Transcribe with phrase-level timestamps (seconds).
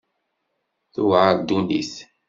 [0.93, 1.93] Tuɛer ddunit.